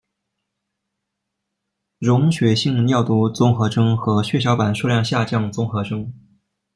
[1.99, 6.11] 溶血性尿毒综合征和血小板数量下降综合征。